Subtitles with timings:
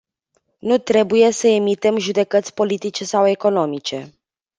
[0.59, 4.13] Nu trebuie să emitem judecăți politice sau economice.